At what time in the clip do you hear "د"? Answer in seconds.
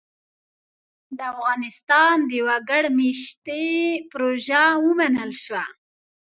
1.17-1.19, 2.29-2.31